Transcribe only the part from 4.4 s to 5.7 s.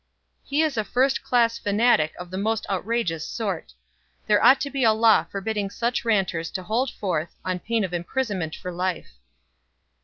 ought to be a law forbidding